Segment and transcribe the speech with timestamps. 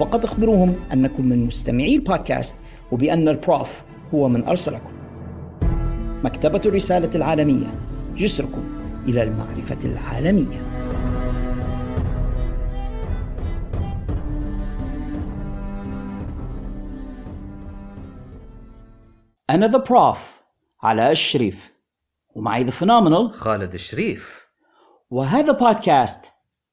[0.00, 2.62] فقط أخبروهم أنكم من مستمعي البودكاست
[2.92, 3.82] وبأن ال Prof
[4.14, 4.92] هو من أرسلكم.
[6.24, 7.66] مكتبة الرسالة العالمية
[8.14, 8.64] جسركم
[9.08, 10.60] إلى المعرفة العالمية.
[19.50, 20.42] أنا The Prof
[20.82, 21.72] علاء الشريف.
[22.34, 24.46] ومعي The Phenomenal خالد الشريف.
[25.10, 26.24] وهذا بودكاست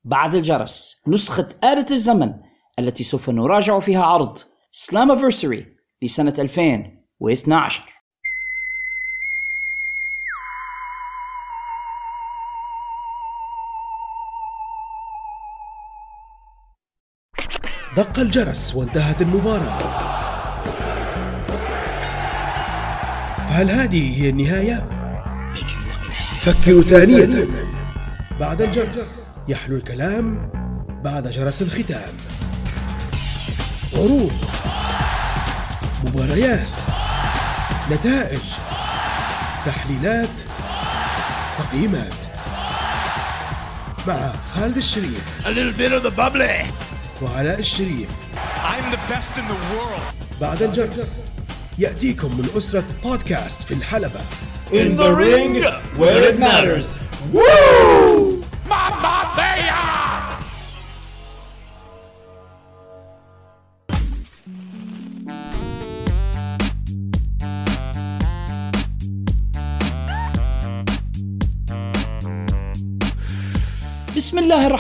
[0.04, 2.47] بعد الجرس نسخة آلة الزمن.
[2.80, 4.38] التي سوف نراجع فيها عرض
[4.72, 5.66] سلامافرسري
[6.02, 7.82] لسنة 2012
[17.98, 19.78] دق الجرس وانتهت المباراة.
[23.50, 24.90] فهل هذه هي النهاية؟
[26.42, 27.48] فكروا ثانية.
[28.40, 30.52] بعد الجرس يحلو الكلام
[31.04, 32.37] بعد جرس الختام.
[33.98, 34.32] عروض
[36.04, 36.68] مباريات
[37.92, 38.40] نتائج
[39.66, 40.30] تحليلات
[41.60, 42.14] تقييمات
[44.08, 46.72] مع خالد الشريف A little bit of the bubbly.
[47.22, 48.10] وعلاء الشريف
[48.64, 50.42] I'm the best in the world.
[50.42, 51.18] بعد الجرس
[51.80, 54.20] يأتيكم من أسرة بودكاست في الحلبة
[54.72, 55.64] In the ring
[55.98, 56.86] where it matters.
[57.34, 57.77] Woo!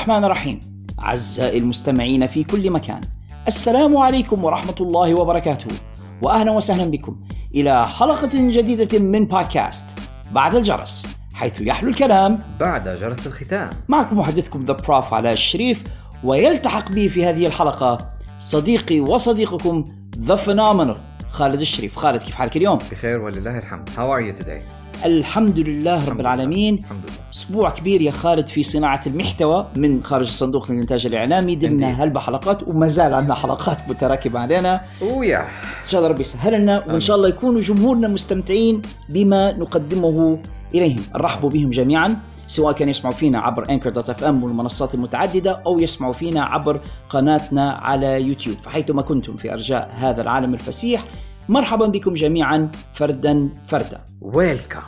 [0.08, 0.60] الرحمن الرحيم.
[1.00, 3.02] أعزائي المستمعين في كل مكان
[3.48, 5.76] السلام عليكم ورحمة الله وبركاته
[6.22, 7.20] وأهلا وسهلا بكم
[7.56, 9.86] إلى حلقة جديدة من بودكاست
[10.32, 12.36] بعد الجرس حيث يحلو الكلام.
[12.60, 13.70] بعد جرس الختام.
[13.88, 15.84] معكم محدثكم The Prof علاء الشريف
[16.24, 19.84] ويلتحق بي في هذه الحلقة صديقي وصديقكم
[20.18, 20.96] The Phenomenal
[21.32, 21.98] خالد الشريف.
[21.98, 23.90] خالد كيف حالك اليوم؟ بخير ولله الحمد.
[23.90, 24.87] How are you today?
[25.06, 26.78] الحمد لله رب العالمين.
[26.78, 27.32] الحمد لله.
[27.34, 31.60] أسبوع كبير يا خالد في صناعة المحتوى من خارج الصندوق للانتاج الإعلامي.
[31.60, 31.84] Indeed.
[31.84, 34.82] هلبة حلقات وما زال عندنا حلقات متراكمة علينا.
[35.02, 40.40] ويا إن شاء الله ربي يسهل لنا وإن شاء الله يكونوا جمهورنا مستمتعين بما نقدمه
[40.76, 41.04] إليهم.
[41.16, 46.14] نرحب بهم جميعا سواء كان يسمعوا فينا عبر Anchor dot FM والمنصات المتعددة أو يسمعوا
[46.14, 48.58] فينا عبر قناتنا على يوتيوب.
[48.64, 51.04] فحيثما كنتم في أرجاء هذا العالم الفسيح
[51.50, 54.06] مرحبا بكم جميعا فردا فردا.
[54.22, 54.82] welcome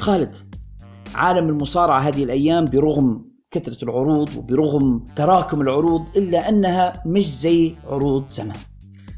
[0.00, 0.36] خالد
[1.14, 8.26] عالم المصارعة هذه الأيام برغم كثرة العروض وبرغم تراكم العروض إلا أنها مش زي عروض
[8.26, 8.56] زمان.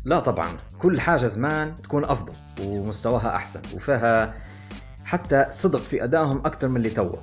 [0.05, 0.47] لا طبعا
[0.83, 4.35] كل حاجة زمان تكون أفضل ومستواها أحسن وفيها
[5.05, 7.23] حتى صدق في أدائهم أكثر من اللي توه.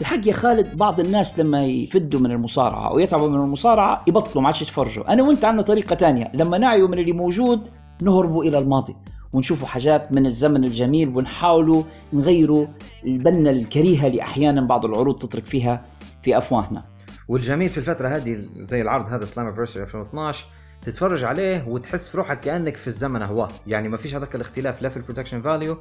[0.00, 4.46] الحق يا خالد بعض الناس لما يفدوا من المصارعة أو يتعبوا من المصارعة يبطلوا ما
[4.46, 5.12] عادش يتفرجوا.
[5.12, 6.32] أنا وأنت عندنا طريقة تانية.
[6.34, 7.68] لما نعيوا من اللي موجود
[8.02, 8.96] نهربوا إلى الماضي
[9.32, 11.82] ونشوفوا حاجات من الزمن الجميل ونحاولوا
[12.12, 12.66] نغيروا
[13.06, 15.84] البنة الكريهة اللي أحيانا بعض العروض تترك فيها
[16.22, 16.80] في أفواهنا.
[17.28, 20.46] والجميل في الفترة هذه زي العرض هذا سلام فيرسري 2012
[20.82, 24.88] تتفرج عليه وتحس في روحك كأنك في الزمن هواه يعني ما فيش هذاك الاختلاف لا
[24.88, 25.78] في البرودكشن فاليو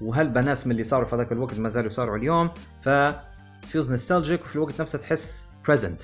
[0.00, 2.50] وهل ناس من اللي صاروا في هذاك الوقت ما زالوا يصاروا اليوم؟
[2.82, 2.88] ف
[3.66, 6.02] فيوز نوستالجيك وفي الوقت نفسه تحس بريزنت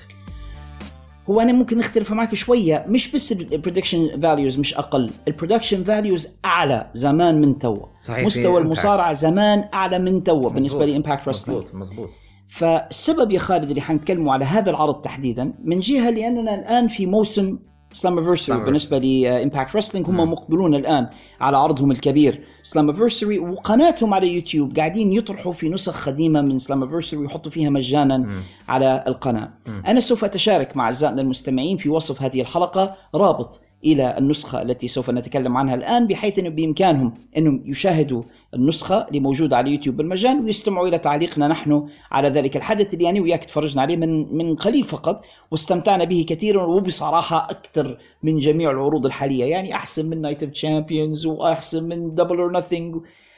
[1.29, 6.91] هو أنا ممكن نختلف معك شوية مش بس البرودكشن فاليوز مش أقل البرودكشن فاليوز أعلى
[6.93, 8.61] زمان من توا صحيح، مستوى.
[8.61, 10.93] المصارعة زمان أعلى من توا بالنسبة مزبوط.
[10.93, 12.09] لامباكت رسلينج مزبوط مزبوط
[12.49, 17.59] فالسبب يا خالد اللي حنتكلموا على هذا العرض تحديدا من جهة لأننا الآن في موسم
[17.93, 18.55] Slammiversary.
[18.65, 21.09] بالنسبة ل Impact Wrestling هم مقبلون الآن
[21.41, 22.43] على عرضهم الكبير.
[22.63, 28.29] Slammiversary وقناتهم على يوتيوب قاعدين يطرحوا في نسخ قديمة من Slammiversary ويحطوا فيها مجانا
[28.67, 29.49] على القناة.
[29.87, 35.09] أنا سوف أتشارك مع أعزائنا المستمعين في وصف هذه الحلقة رابط إلى النسخة التي سوف
[35.09, 40.87] نتكلم عنها الآن بحيث إنه بإمكانهم إنهم يشاهدوا النسخة اللي موجودة على يوتيوب بالمجان ويستمعوا
[40.87, 45.21] إلى تعليقنا نحن على ذلك الحدث اللي يعني وياك تفرجنا عليه من من قليل فقط
[45.51, 49.45] واستمتعنا به كثيرا وبصراحة أكثر من جميع العروض الحالية.
[49.45, 52.95] يعني أحسن من Night of Champions وأحسن من Double or Nothing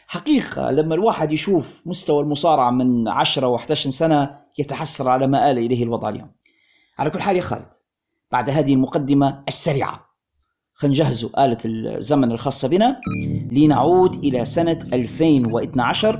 [0.07, 5.83] حقيقة لما الواحد يشوف مستوى المصارعة من 10 و11 سنة يتحسر على ما آل إليه
[5.83, 6.31] الوضع اليوم.
[6.99, 7.69] على كل حال يا خالد
[8.31, 10.10] بعد هذه المقدمة السريعة.
[10.81, 13.01] خلينا نجهزوا آلة الزمن الخاصة بنا
[13.51, 16.19] لنعود إلى سنة 2012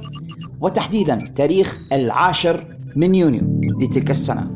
[0.61, 3.41] وتحديدا تاريخ العاشر من يونيو
[3.81, 4.51] لتلك السنة.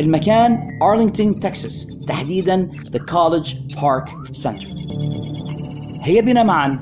[0.00, 4.66] المكان أرلينغتون تكساس تحديدا The College Park Center.
[6.02, 6.78] هيا بنا معا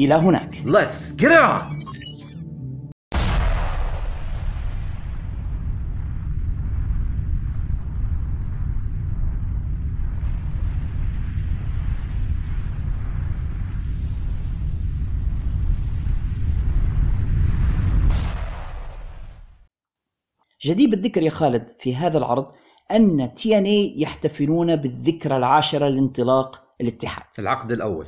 [0.00, 0.54] إلى هناك.
[0.66, 1.75] Let's get it on
[20.66, 22.46] جدير بالذكر يا خالد في هذا العرض
[22.90, 27.24] أن تي إن اي يحتفلون بالذكرى العاشرة لانطلاق الاتحاد.
[27.38, 28.06] العقد الأول.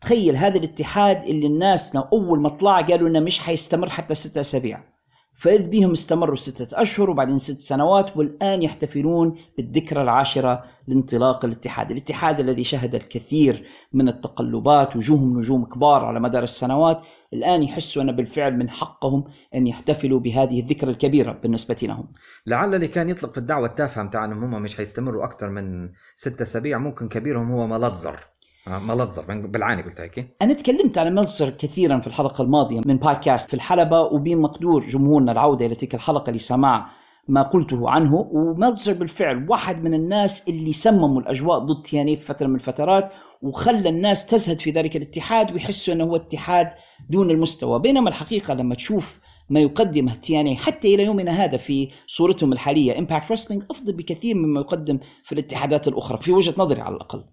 [0.00, 4.93] تخيل هذا الاتحاد اللي الناس أول ما طلع قالوا إنه مش حيستمر حتى ستة أسابيع.
[5.36, 12.40] فإذ بهم استمروا ستة أشهر وبعدين ست سنوات والآن يحتفلون بالذكرى العاشرة لانطلاق الاتحاد الاتحاد
[12.40, 17.00] الذي شهد الكثير من التقلبات وجوههم نجوم كبار على مدار السنوات
[17.32, 22.12] الآن يحسوا أن بالفعل من حقهم أن يحتفلوا بهذه الذكرى الكبيرة بالنسبة لهم.
[22.46, 26.42] لعل اللي كان يطلق في الدعوة التافهة متاع انهم هم مش حيستمروا أكثر من ستة
[26.42, 28.33] أسابيع ممكن كبيرهم هو ملتزر.
[28.66, 30.36] ملتزر بالعاني قلت هيك.
[30.42, 35.32] أنا تكلمت على ملصر كثيرا في الحلقة الماضية من بودكاست في الحلبة وبين مقدور جمهورنا
[35.32, 36.90] العودة إلى تلك الحلقة لسماع
[37.28, 42.46] ما قلته عنه وملصر بالفعل واحد من الناس اللي سمموا الأجواء ضد تياني في فترة
[42.46, 43.12] من الفترات
[43.42, 46.68] وخلى الناس تزهد في ذلك الاتحاد ويحسوا أنه هو اتحاد
[47.10, 47.80] دون المستوى.
[47.80, 49.20] بينما الحقيقة لما تشوف
[49.50, 54.60] ما يقدمه TNA حتى إلى يومنا هذا في صورتهم الحالية Impact Wrestling أفضل بكثير مما
[54.60, 57.24] يقدم في الاتحادات الأخرى في وجهة نظري على الأقل.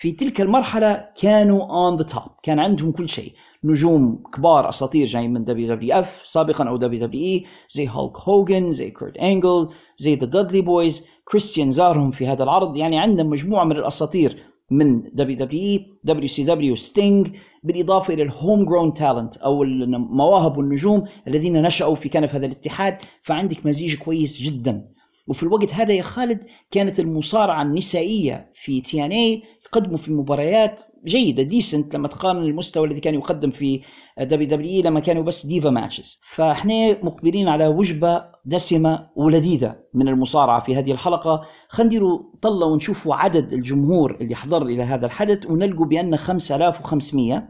[0.00, 3.32] في تلك المرحلة كانوا on the top، كان عندهم كل شيء،
[3.64, 9.68] نجوم كبار أساطير جايين من WWF سابقا أو WWE زي هولك هوجن، زي كورت انجل،
[9.98, 15.02] زي The Dudley Boyz، كريستيان زارهم في هذا العرض، يعني عندنا مجموعة من الأساطير من
[15.02, 20.58] دبليو دبليو اي، دبليو سي دبليو، ستينج، بالإضافة إلى ال home grown talent أو المواهب
[20.58, 24.88] والنجوم الذين نشأوا في كنف هذا الاتحاد، فعندك مزيج كويس جدا.
[25.28, 29.42] وفي الوقت هذا يا خالد كانت المصارعة النسائية في TNA
[29.74, 33.82] يقدموا في مباريات جيدة decent لما تقارن المستوى الذي كان يقدم في
[34.18, 40.76] WW لما كانوا بس diva matches فإحنا مقبلين على وجبة دسمة ولذيذة من المصارعة في
[40.76, 41.46] هذه الحلقة.
[41.68, 47.48] خلينا نديروا طلة ونشوفوا عدد الجمهور اللي حضر إلى هذا الحدث ونلقوا بأن 5500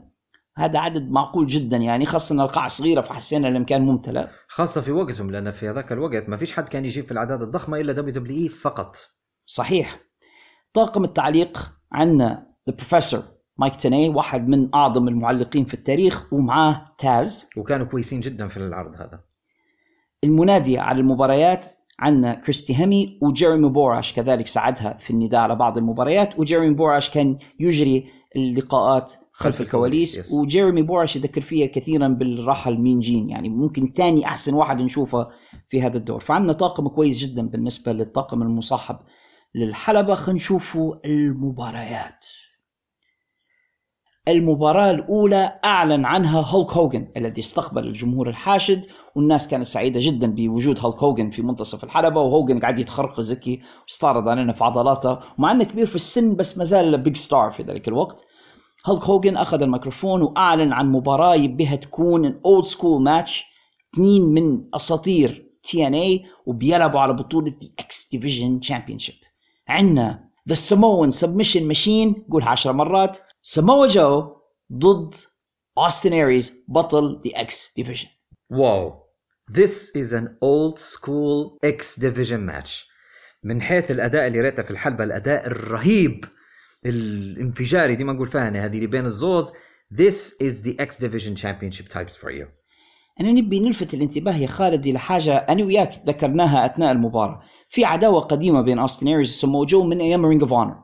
[0.56, 4.26] هذا عدد معقول جدا يعني خاصة أن القاعة صغيرة فحسينا المكان ممتلئ.
[4.48, 7.80] خاصة في وقتهم لأن في هذاك الوقت ما فيش حد كان يجيب في الأعداد الضخمة
[7.80, 8.96] إلا WWE فقط.
[9.46, 10.00] صحيح.
[10.74, 13.22] طاقم التعليق عندنا The Professor
[13.58, 17.48] مايك تاني واحد من أعظم المعلقين في التاريخ ومعاه تاز.
[17.56, 19.20] وكانوا كويسين جدا في العرض هذا.
[20.24, 21.66] المنادية على المباريات
[21.98, 26.38] عندنا كريستي هيمي وجيريمي بوراش كذلك ساعدها في النداء على بعض المباريات.
[26.38, 28.06] وجيريمي بوراش كان يجري
[28.36, 30.16] اللقاءات خلف الكواليس.
[30.16, 30.32] Yes.
[30.32, 35.28] وجيريمي بوراش يذكر فيها كثيرا بالرحل مين جين يعني ممكن تاني أحسن واحد نشوفه
[35.68, 36.20] في هذا الدور.
[36.20, 38.96] فعندنا طاقم كويس جدا بالنسبة للطاقم المصاحب
[39.54, 42.26] للحلبة خلينا نشوفوا المباريات.
[44.28, 50.80] المباراة الأولى أعلن عنها هولك هوجن الذي استقبل الجمهور الحاشد والناس كانت سعيدة جدا بوجود
[50.80, 55.64] هولك هوجن في منتصف الحلبة وهوجن قاعد يتحرك زكي واستعرض علينا في عضلاته ومع أنه
[55.64, 58.24] كبير في السن بس ما زال big star في ذلك الوقت.
[58.86, 63.44] هولك هوجن أخذ الميكروفون وأعلن عن مباراة بها تكون old school match
[63.94, 69.14] اثنين من أساطير TNA وبيلعبوا على بطولة X Division Championship
[69.70, 73.18] عندنا The Samoan Submission Machine قولها عشر مرات.
[73.42, 74.36] ساموا جو
[74.72, 75.14] ضد
[75.78, 78.08] اوستن اريز بطل the X Division
[78.50, 79.00] Wow.
[79.52, 82.90] This is an old school X division match.
[83.44, 86.24] من حيث الأداء اللي ريته في الحلبة الأداء الرهيب
[86.86, 89.52] الانفجاري دي ما نقول فهنه هذه اللي بين الزوز.
[89.94, 92.46] This is the X Division Championship types for you.
[93.20, 97.42] أنا نبي نلفت الانتباه يا خالد إلى حاجة أنا وياك ذكرناها أثناء المباراة.
[97.70, 100.76] في عداوة قديمة بين أوستن إيريز وسمو جو من أيام Ring of Honor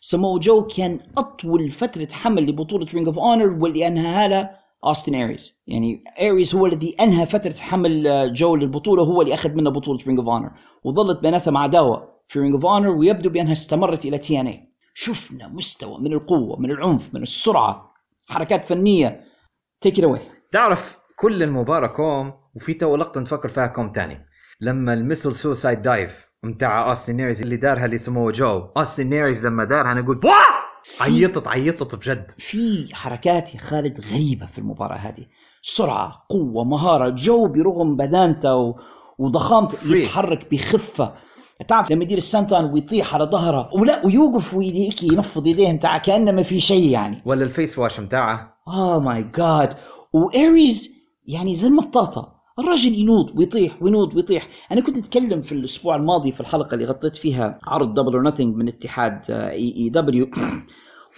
[0.00, 4.50] سمو جو كان أطول فترة حمل لبطولة Ring of Honor واللي أنهاها له
[4.84, 9.70] أوستن إيريز يعني إيريز هو الذي أنهى فترة حمل جو للبطولة هو اللي أخذ منه
[9.70, 10.50] بطولة Ring of Honor
[10.84, 15.48] وظلت بيناتهم عداوة في رينج أوف أونر ويبدو بأنها استمرت إلى تي إن اي شفنا
[15.48, 17.94] مستوى من القوة من العنف من السرعة
[18.26, 19.20] حركات فنية.
[19.80, 20.20] تيك ات
[20.52, 24.26] تعرف كل المباراة كوم وفي تو لقطة نفكر فيها كوم تاني.
[24.60, 29.92] لما الميسل سوسايد دايف متاع اوستن نيريز اللي دارها لسمو جو اوستن نيريز لما دارها
[29.92, 30.64] أنا قلت واه
[31.00, 32.26] عيطت عيطت بجد.
[32.38, 35.26] في حركات يا خالد غريبة في المباراة هذه.
[35.62, 37.08] سرعة قوة مهارة.
[37.08, 38.74] جو برغم بدانته و...
[39.18, 39.78] وضخامته.
[39.84, 41.14] يتحرك بخفة.
[41.68, 46.32] تعرف لما يدير ال senton ويطيح على ظهره ولا ويوقف ويديك ينفض يديه متاع كأنه
[46.32, 47.22] ما في شيء يعني.
[47.26, 48.56] ولا ال face wash متاعه.
[48.68, 49.76] Oh my God
[50.12, 50.94] وايريز
[51.26, 52.33] يعني زي المطاطة.
[52.58, 54.48] الراجل ينوض ويطيح وينوض ويطيح.
[54.72, 58.56] أنا كنت أتكلم في الأسبوع الماضي في الحلقة اللي غطيت فيها عرض Double or Nothing
[58.56, 60.30] من اتحاد AEW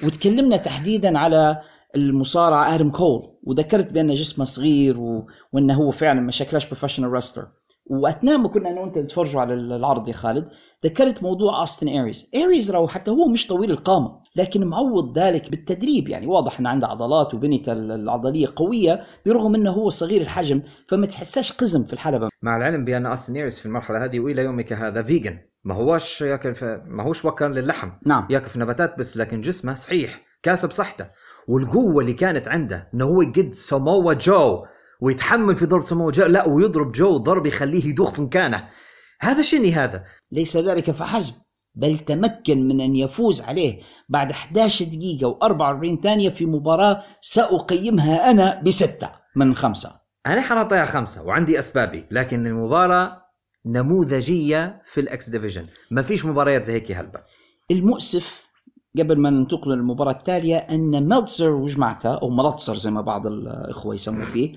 [0.05, 1.62] وتكلمنا تحديدا على
[1.97, 5.26] المصارع آدم كول وذكرت بان جسمه صغير و...
[5.52, 7.49] وأنه هو فعلا ما شكلش professional wrestler
[7.90, 10.49] وأثناء ما كنا أنا وأنت نتفرجوا على العرض يا خالد
[10.85, 16.09] ذكرت موضوع اوستن ايريز ايريز راهو حتى هو مش طويل القامة لكن معوض ذلك بالتدريب.
[16.09, 21.52] يعني واضح إنه عنده عضلات وبنيته العضلية قوية برغم إنه هو صغير الحجم فما تحساش
[21.52, 22.28] قزم في الحلبة.
[22.43, 26.55] مع العلم بأن اوستن ايريز في المرحلة هذه وإلى يومك هذا vegan ما هوش ياكل
[26.55, 27.90] في ما هوش وكال للحم.
[28.07, 28.26] نعم.
[28.31, 31.07] ياكل في نباتات بس لكن جسمه صحيح كاسب صحته.
[31.49, 34.64] والقوة اللي كانت عنده إنه هو يقد سموا جو
[35.00, 38.69] ويتحمل في ضرب سموا جو لا ويضرب جو ضرب يخليه يدوخ في مكانه.
[39.21, 41.35] هذا شني هذا ليس ذلك فحسب
[41.75, 48.62] بل تمكن من أن يفوز عليه بعد 11 دقيقة و44 ثانية في مباراة سأقيمها أنا
[48.62, 50.00] بستة من خمسة.
[50.26, 53.23] أنا حنعطيها خمسة وعندي أسبابي لكن المباراة
[53.67, 55.66] نموذجية في ال X Division.
[55.91, 57.21] ما فيش مباريات زي هيك هلبة
[57.71, 58.46] المؤسف
[58.99, 64.25] قبل ما ننتقل للمباراة التالية أن ميلتسر وجماعته أو ملتسر زي ما بعض الإخوة يسموا
[64.25, 64.57] فيه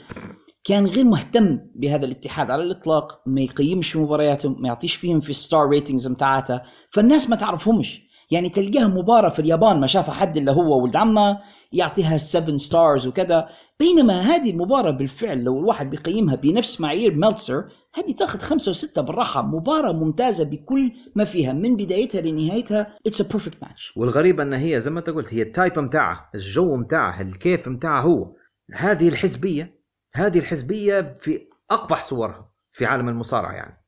[0.64, 5.38] كان غير مهتم بهذا الاتحاد على الإطلاق ما يقيمش مبارياتهم ما يعطيش فيهم في ال
[5.38, 8.10] star ratings متاعته فالناس ما تعرفهمش.
[8.32, 11.40] يعني تلقاه مباراة في اليابان ما شافها حد إلا هو ولد عمه
[11.74, 13.48] يعطيها 7 stars وكذا.
[13.80, 19.42] بينما هذه المباراة بالفعل لو الواحد بيقيمها بنفس معايير ميلتسر هذه تاخذ خمسة وستة بالراحة
[19.42, 24.82] مباراة ممتازة بكل ما فيها من بدايتها لنهايتها It's a perfect match والغريب أن هي
[24.82, 28.36] زي ما أنت قلت هي ال type متاعها الجو متاعها الكيف متاعها هو.
[28.74, 29.80] هذه الحزبية
[30.14, 33.86] هذه الحزبية في أقبح صورها في عالم المصارعة يعني.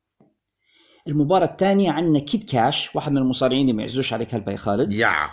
[1.08, 4.94] المباراة الثانية عندنا كيد كاش واحد من المصارعين اللي ما يعزوش عليك هلبا يا خالد.
[4.94, 5.30] يا.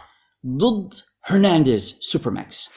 [0.47, 0.95] ضد
[1.25, 2.71] هرنانديز سوبر ماكس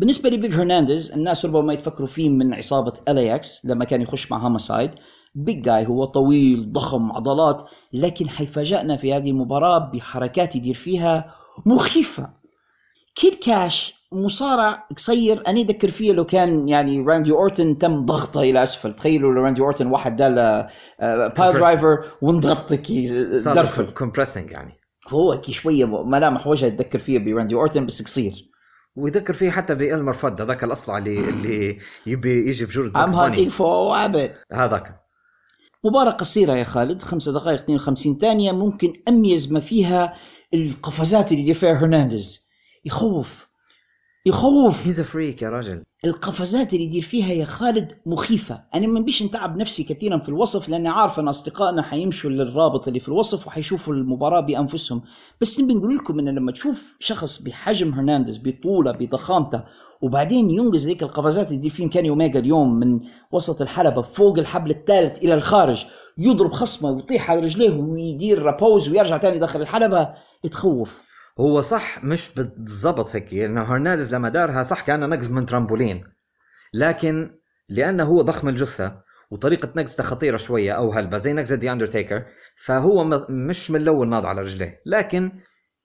[0.00, 4.90] بالنسبة لبيج هرنانديز الناس ربما يتفكروا فيه من عصابة LAX لما كان يخش مع هامسايد
[5.34, 11.34] big guy هو طويل ضخم عضلات لكن حيفاجئنا في هذه المباراة بحركات يدير فيها
[11.66, 12.30] مخيفة.
[13.14, 15.42] كيد كاش مصارع قصير.
[15.46, 18.92] أنا أذكر فيه لو كان يعني راندي أورتن تم ضغطه إلى أسفل.
[18.92, 20.34] تخيلوا لو راندي أورتن واحد دار
[21.38, 22.92] له piledriver وانضغطك
[23.46, 23.94] درفل.
[23.94, 24.72] compressing يعني.
[25.08, 28.49] هو كي شوية ملامح وجهه تذكر فيها براندي أورتن بس قصير.
[28.96, 33.96] ويذكر فيه حتى بإلمر فد هذاك الاصلع اللي اللي يبي يجي في I'm hunting for
[33.96, 35.00] rabbit هذاك.
[35.84, 40.14] مباراة قصيرة يا خالد خمسة دقائق 52 ثانية ممكن أميز ما فيها
[40.54, 42.48] القفزات اللي فيها هرنانديز.
[42.84, 43.49] يخوف.
[44.26, 44.86] يخوف.
[44.86, 45.82] هيز فريك يا رجل.
[46.04, 48.64] القفزات اللي يدير فيها يا خالد مخيفة.
[48.74, 53.00] أنا ما بيش نتعب نفسي كثيرا في الوصف لأني عارف أن أصدقائنا حيمشوا للرابط اللي
[53.00, 55.02] في الوصف وحيشوفوا المباراة بأنفسهم.
[55.40, 59.64] بس نبي نقول لكم أن لما تشوف شخص بحجم هرنانديز بطولة بضخامته
[60.02, 63.00] وبعدين ينقز ذيك القفزات اللي يدير فيهم كيني أوميجا اليوم من
[63.32, 65.86] وسط الحلبة فوق الحبل الثالث إلى الخارج
[66.18, 70.08] يضرب خصمه ويطيح على رجليه ويدير rebounds ويرجع تاني داخل الحلبة
[70.50, 71.09] تخوف
[71.40, 76.04] هو صح مش بالضبط هيك لأنه هرنانديز لما دارها صح كان نقز من ترامبولين.
[76.74, 82.24] لكن لأنه هو ضخم الجثة وطريقة نقزته خطيرة شوية أو هلبة زي نقزة دي اندرتيكر
[82.64, 84.82] فهو مش من الأول ناض على رجليه.
[84.86, 85.32] لكن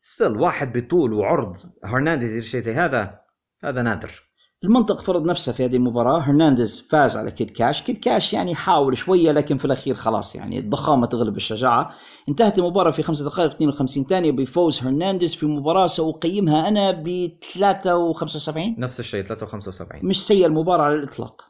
[0.02, 3.20] still واحد بطول وعرض هرنانديز شيء زي هذا
[3.64, 4.24] هذا نادر.
[4.64, 7.82] المنطق فرض نفسه في هذه المباراة هرنانديز فاز على كيد كاش.
[7.82, 11.92] كيد كاش يعني حاول شوية لكن في الأخير خلاص يعني الضخامة تغلب الشجاعة.
[12.30, 18.14] انتهت المباراة في 5 دقائق 52 ثانية بفوز هرنانديز في مباراة سأقيمها أنا ب 3
[18.14, 21.42] و75 نفس الشيء 3 و75 مش سيء المباراة على الإطلاق.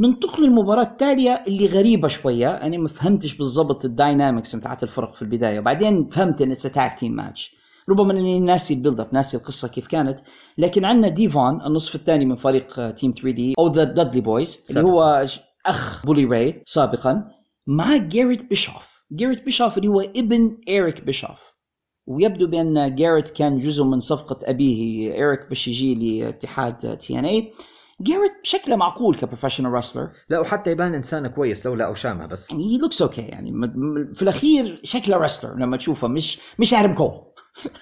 [0.00, 2.50] ننتقل للمباراة التالية اللي غريبة شوية.
[2.50, 5.58] أنا ما فهمتش بالضبط ال dynamics بتاعت الفرق في البداية.
[5.58, 7.57] وبعدين فهمت إن it's tag team match
[7.88, 10.18] ربما إني ناسي ال build up ناسي القصة كيف كانت
[10.58, 14.82] لكن عندنا ديفون النصف الثاني من فريق تيم 3 دي أو ذا دادلي بويز اللي
[14.82, 15.26] هو
[15.66, 17.24] أخ بولي راي سابقا
[17.66, 21.52] مع جاريت بيشوف جاريت بيشوف اللي هو ابن إيريك بيشوف
[22.06, 27.52] ويبدو بأن جاريت كان جزء من صفقة أبيه إيريك باش يجي لاتحاد تي ان اي
[28.00, 32.50] جاريت شكله معقول ك professional wrestler لا وحتى يبان إنسان كويس لولا أوشامه بس.
[32.50, 33.52] يعني he looks okay يعني
[34.14, 37.20] في الأخير شكله wrestler لما تشوفه مش مش آدم كول.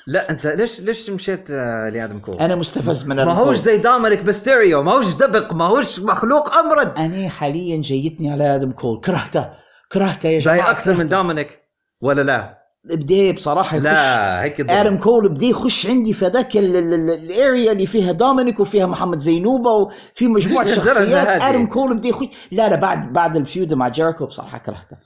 [0.06, 3.56] لا انت ليش ليش مشيت آه، لادم كول؟ أنا مستفز من ما هوش.
[3.56, 8.72] زي دومينيك ميستيريو ما هوش دبق ما هوش مخلوق امرد أنا حاليا جيتني على آدم
[8.72, 9.48] كول كرهته
[9.92, 11.06] كرهته يا جاي جماعة أكثر من.
[11.06, 11.58] دومينيك
[12.00, 14.70] ولا لا؟ بدي بصراحة يخش لا هيك.
[14.70, 18.60] آدم كول بدي يخش عندي في ذاك ال- ال- ال- ال area اللي فيها دومينيك
[18.60, 21.42] وفيها محمد زينوبة وفي مجموعة شخصيات.
[21.42, 24.96] آدم كول بدي يخش لا لا بعد بعد ال feud مع جيريكو بصراحة كرهته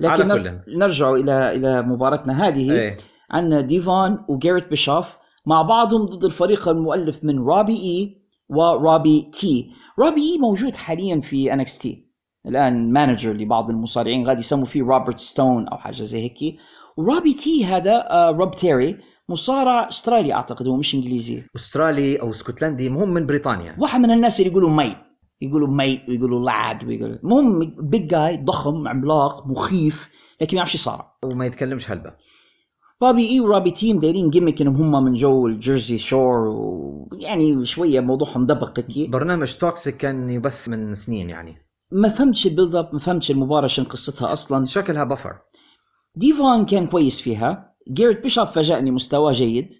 [0.00, 0.78] لكن على نر- كل.
[0.78, 2.96] نرجع إلى إلى مباراتنا هذه إيه
[3.32, 9.70] عندنا ديفون وجاريت بيشوف مع بعضهم ضد الفريق المؤلف من روبي إي وروبي تي.
[9.98, 12.12] روبي إي موجود حاليا في انكس تي.
[12.46, 16.56] الآن manager لبعض المصارعين غادي يسموا فيه روبرت ستون أو حاجة زي هيك
[16.96, 18.98] وروبي تي هذا آه، روب تيري
[19.28, 21.42] مصارع أسترالي أعتقد هو مش إنجليزي.
[21.56, 23.76] أسترالي أو اسكتلندي مهم من بريطانيا.
[23.78, 24.96] واحد من الناس اللي يقولوا mate
[25.40, 30.10] يقولوا mate ويقولوا lad ويقولوا المهم big guy ضخم عملاق مخيف
[30.40, 31.12] لكن ما يعرفش يصارع.
[31.24, 32.12] وما يتكلمش هلبة.
[33.02, 38.46] روبي إي وروبي تي دايرين gimmick انهم هم من جو الجيرسي شور ويعني شوية موضوعهم
[38.46, 39.10] دبق هيك.
[39.10, 41.56] برنامج toxic كان يبث من سنين يعني.
[41.90, 44.66] ما فهمتش ال build up ما فهمتش المباراة شن قصتها أصلا.
[44.66, 45.38] شكلها بفر
[46.14, 47.74] ديفون كان كويس فيها.
[47.92, 49.74] جيرت بيشوف فاجأني مستواه جيد.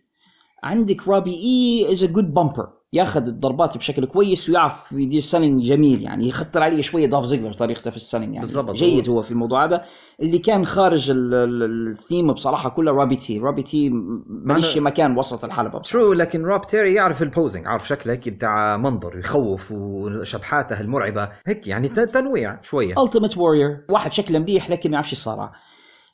[0.63, 6.03] عندك روبي إي is a good bumper ياخذ الضربات بشكل كويس ويعرف يدير selling جميل
[6.03, 8.47] يعني يخطر عليه شوية دولف زيجلر طريقته في ال selling يعني.
[8.47, 8.75] بالضبط.
[8.75, 9.85] جيد هو في الموضوع هذا.
[10.21, 13.39] اللي كان خارج ال- ال- الثيم بصراحة كله روبي تي.
[13.39, 13.91] روبي تي
[14.27, 16.05] ماليش مكان وسط الحلبة بصراحة.
[16.05, 21.29] true لكن روب تيري يعرف ال posing عارف شكله هيك بتاع منظر يخوف وشبحاته المرعبة.
[21.47, 22.95] هيك يعني تنويع شوية.
[23.05, 25.53] ألتيمت وورير واحد شكله مليح لكن ما يعرفش يصارع.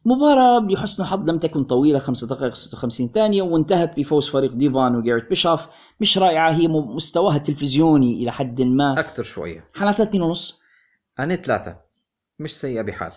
[0.05, 5.29] مباراة لحسن الحظ لم تكن طويلة 5 دقائق 56 ثانية وانتهت بفوز فريق ديفون وجاريت
[5.29, 5.69] بيشوف.
[6.01, 9.01] مش رائعة هي مستواها التلفزيوني إلى حد ما.
[9.01, 9.71] أكثر شوية.
[9.75, 10.61] حالاتها 2 ونص.
[11.19, 11.77] أنا ثلاثة.
[12.39, 13.13] مش سيئة بحال.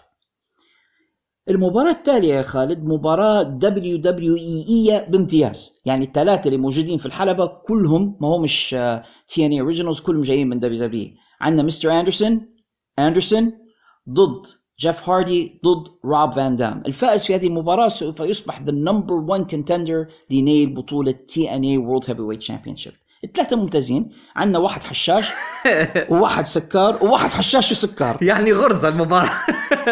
[1.49, 5.71] المباراة التالية يا خالد مباراة دبليو دبليو إي إي بامتياز.
[5.85, 8.69] يعني الثلاثة اللي موجودين في الحلبة كلهم ما هو مش
[9.27, 11.07] تي إن إي originals كلهم جايين من دبليو دبليو
[11.41, 12.55] عندنا مستر اندرسون
[12.99, 13.53] اندرسون
[14.09, 14.45] ضد
[14.81, 19.49] جيف هاردي ضد روب فان دام الفائز في هذه المباراة سوف يصبح the number 1
[19.49, 22.93] contender لنيل بطولة TNA World Heavyweight Championship
[23.23, 24.11] الثلاثة ممتازين.
[24.35, 25.29] عندنا واحد حشاش
[26.11, 29.31] وواحد سكار وواحد حشاش وسكار يعني غرزة المباراة.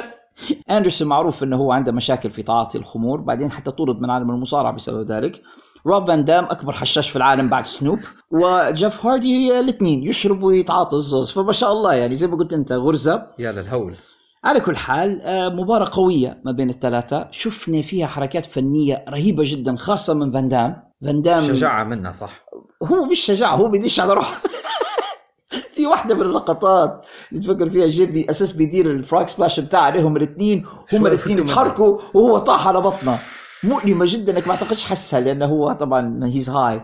[0.72, 4.74] أندرسون معروف إنه هو عنده مشاكل في تعاطي الخمور بعدين حتى طرد من عالم المصارعة
[4.74, 5.42] بسبب ذلك.
[5.88, 8.00] روب فان دام أكبر حشاش في العالم بعد سنوب
[8.32, 11.32] وجيف هاردي الاثنين يشرب ويتعاطى الزوز.
[11.32, 13.28] فما شاء الله يعني زي ما قلت أنت غرزة.
[13.40, 13.96] يا للهول.
[14.44, 17.28] على كل حال آه، مباراة قوية ما بين الثلاثة.
[17.32, 20.84] شفنا فيها حركات فنية رهيبة جدا خاصة من فان دام.
[21.06, 22.46] فان دام شجاعة منها صح.
[22.84, 24.42] هو مش شجاعة هو بيدش على روحه.
[25.74, 30.66] في واحدة من اللقطات اللي تفكر فيها جيبي أساس بيدير الفراك سباش بتاع عليهم الاثنين
[30.94, 31.52] هم الاثنين منه.
[31.52, 33.20] يتحركوا وهو طاح على بطنه.
[33.64, 36.82] مؤلمة جدا انك ما أعتقدش حسها لأنه هو طبعا he's high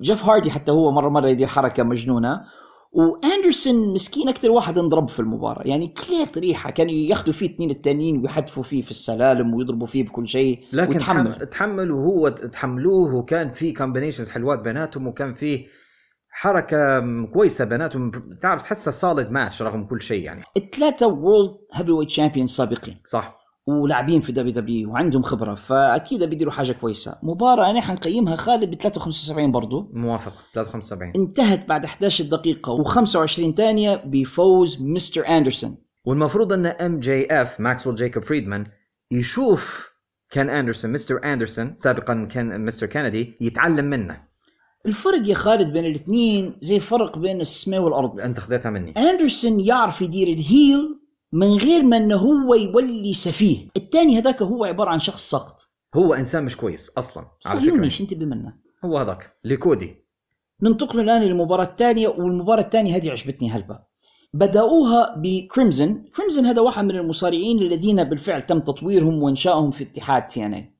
[0.00, 2.40] جيف هاردي حتى هو مرة مرة يدير حركة مجنونة.
[2.92, 5.62] وأندرسون مسكين أكثر واحد انضرب في المباراة.
[5.66, 10.28] يعني كلى طريحة كانوا ياخذوا فيه اثنين التانيين ويحدفوا فيه في السلالم ويضربوا فيه بكل
[10.28, 15.66] شيء لكن ويتحمل تحمل وهو تحملوه وكان في combinations حلوات بيناتهم وكان في
[16.30, 17.00] حركة
[17.32, 18.10] كويسة بيناتهم.
[18.42, 20.42] تعرف تحسها solid match رغم كل شيء يعني.
[20.56, 22.96] الثلاثة world heavyweight champion سابقين.
[23.06, 23.39] صح.
[23.66, 27.18] ولاعبين في WWE وعندهم خبرة فأكيد بيديروا حاجة كويسة.
[27.22, 29.90] مباراة أنا حنقيمها خالد ب 73 برضو.
[29.92, 35.76] موافق 375 انتهت بعد 11 دقيقة و25 ثانية بفوز مستر أندرسون.
[36.04, 38.66] والمفروض أن MJF ماكسويل جايكوب فريدمان
[39.10, 39.90] يشوف
[40.30, 44.30] كان أندرسون مستر أندرسون سابقا كان مستر كينيدي يتعلم منه.
[44.86, 48.20] الفرق يا خالد بين الاثنين زي فرق بين السماء والأرض.
[48.20, 48.94] أنت خذيتها مني.
[48.96, 50.99] أندرسون يعرف يدير ال heel
[51.32, 55.68] من غير ما إنه هو يولي سفيه الثاني هذاك هو عبارة عن شخص ساقط.
[55.94, 57.70] هو إنسان مش كويس أصلا على فكرة.
[57.70, 59.96] صهيوني انتبه منه هو هذاك لكودي
[60.62, 63.78] ننتقل الآن للمباراه الثانية والمباراة الثانية هذه عجبتني هلبة.
[64.34, 70.74] بدأوها بكريمزن كريمزن هذا واحد من المصارعين الذين بالفعل تم تطويرهم وإنشائهم في اتحاد TNA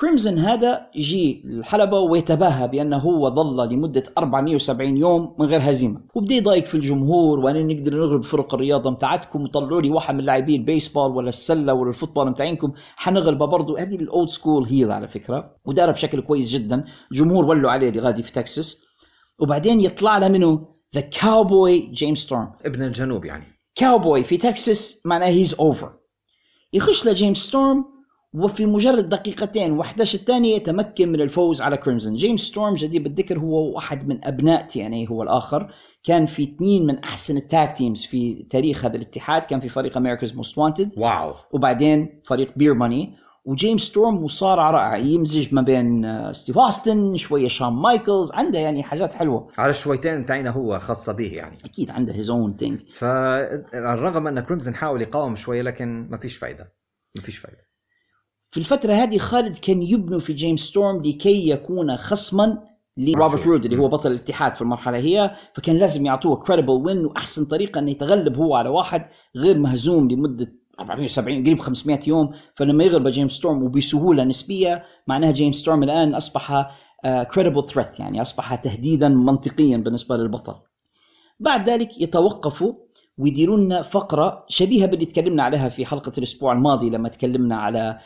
[0.00, 6.00] كريمزن هذا يجي الحلبة ويتباهى بأنه هو ظل لمدة 470 يوم من غير هزيمة.
[6.14, 10.60] وبدي يضايق في الجمهور وأنا نقدر نغلب فرق الرياضة متاعتكم وطلعوا لي واحد من لاعبين
[10.60, 12.72] البيسبول ولا السلة ولا ال football متاعينكم.
[12.96, 15.56] حنغلبه برضه هذه ال old school heel على فكرة.
[15.64, 16.84] ودار بشكل كويس جدا.
[17.12, 18.84] جمهور ولوا عليه اللي غادي في تكساس.
[19.38, 23.44] وبعدين يطلع له منه the cowboy جيمس ستورم ابن الجنوب يعني.
[23.74, 25.92] كاوبوي في تكساس معناه he's over
[26.72, 27.93] يخش لجيمس ستورم
[28.34, 33.74] وفي مجرد دقيقتين و11 الثانية يتمكن من الفوز على كريمزن جيمس ستورم جديد بالذكر هو
[33.74, 35.74] واحد من أبناء TNA هو الآخر.
[36.04, 39.42] كان في اثنين من أحسن ال tag teams في تاريخ هذا الاتحاد.
[39.42, 41.34] كان في فريق America's Most Wanted واو.
[41.52, 47.48] وبعدين فريق Beer Money وجيمس ستورم مصارع رائع يمزج ما بين آه، ستيف اوستن شوية
[47.48, 49.48] شون مايكلز عنده يعني حاجات حلوة.
[49.58, 51.56] على الشويتين تاعنا هو خاصة به يعني.
[51.64, 56.72] أكيد عنده his own thing فالرغم أن كريمزن حاول يقاوم شوية لكن ما فيش فايدة.
[57.16, 57.73] ما فيش فايدة.
[58.54, 62.58] في الفترة هذه خالد كان يبنوا في جيمس ستورم لكي يكون خصما
[62.96, 67.44] لروبرت رود اللي هو بطل الاتحاد في المرحلة هي فكان لازم يعطوه credible win وأحسن
[67.44, 73.08] طريقة إنه يتغلب هو على واحد غير مهزوم لمدة 470 قريب 500 يوم فلما يغلب
[73.08, 76.70] جيمس ستورم وبسهولة نسبية معناها جيمس ستورم الآن أصبح
[77.34, 80.54] credible threat يعني أصبح تهديدا منطقيا بالنسبة للبطل.
[81.40, 82.74] بعد ذلك يتوقفوا
[83.18, 87.98] ويديروا لنا فقرة شبيهة باللي تكلمنا عليها في حلقة الأسبوع الماضي لما تكلمنا على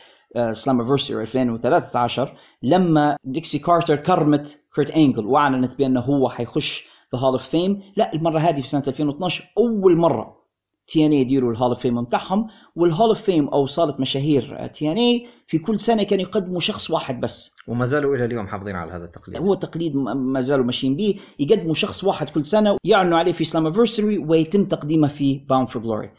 [0.52, 7.48] Slammiversary 2013 لما ديكسي كارتر كرمت كيرت إنجل وأعلنت بأنه هو حيخش the Hall of
[7.48, 10.38] Fame لا المرة هذه في سنة 2012 أول مرة
[10.86, 15.26] TNA يديروا ال Hall of Fame بتاعهم وال Hall of Fame أو صاله مشاهير TNA
[15.46, 17.50] في كل سنة كانوا يقدموا شخص واحد بس.
[17.68, 21.74] وما زالوا إلى اليوم حافظين على هذا التقليد هو تقليد ما زالوا ماشيين به يقدموا
[21.74, 26.10] شخص واحد كل سنة ويعلنوا عليه في Slammiversary ويتم تقديمه في Bound for Glory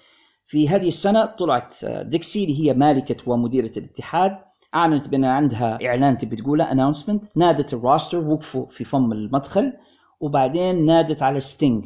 [0.49, 4.35] في هذه السنة طلعت آه، ديكسي اللي هي مالكة ومديرة الاتحاد
[4.75, 9.73] أعلنت بأن عندها إعلان تبي تقوله announcement نادت ال roster وقفوا في فم المدخل
[10.19, 11.85] وبعدين نادت على ستينج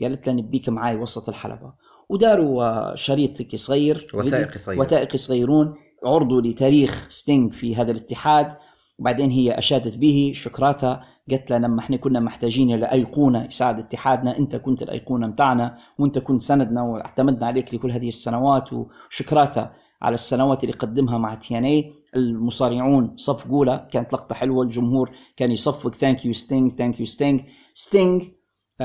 [0.00, 1.72] قالت له نبيك معاي وسط الحلبة.
[2.08, 4.80] وداروا آه، شريط صغير وثائقي صغير.
[4.80, 8.56] وثائقي صغيرون عرضوا لتاريخ ستينج في هذا الاتحاد
[8.98, 11.04] وبعدين هي أشادت به شكراتها.
[11.30, 16.40] قالت له لما إحنا كنا محتاجين لايقونه يساعد اتحادنا أنت كنت الأيقونة متاعنا وأنت كنت
[16.42, 23.64] سندنا واعتمدنا عليك لكل هذه السنوات وشكراتها على السنوات اللي قدمها مع TNA المصارعون صفقوا
[23.64, 27.40] له كانت لقطة حلوة الجمهور كان يصفق thank you ستينج thank you ستينج
[27.74, 28.22] ستينج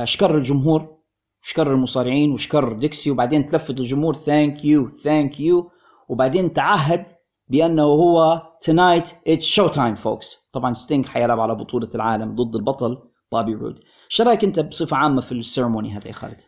[0.04, 0.98] شكر الجمهور
[1.42, 5.70] شكر المصارعين وشكر ديكسي وبعدين تلفت الجمهور thank you thank you
[6.10, 7.06] وبعدين تعهد
[7.48, 13.54] بأنه هو tonight it's showtime folks طبعا ستينج حيلعب على بطولة العالم ضد البطل بوبي
[13.54, 13.80] رود
[14.10, 16.42] شو رأيك أنت بصفة عامة في ال ceremony هذا يا خالد؟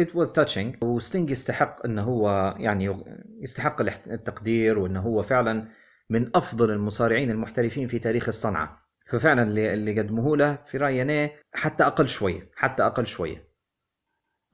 [0.00, 0.84] It was touching.
[0.84, 3.04] وستينج يستحق انه هو يعني
[3.40, 5.68] يستحق التقدير وانه هو فعلا
[6.10, 8.82] من أفضل المصارعين المحترفين في تاريخ الصنعة.
[9.10, 13.51] ففعلا اللي قدموه له في رأيي حتى أقل شوية حتى أقل شوية.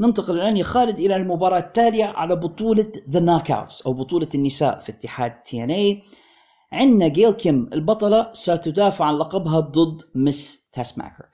[0.00, 4.92] ننتقل الآن يا خالد إلى المباراة التالية على بطولة the Knockouts أو بطولة النساء في
[4.92, 6.02] اتحاد TNA
[6.72, 11.24] عندنا جيل كيم البطلة ستدافع عن لقبها ضد Miss Tessmacher.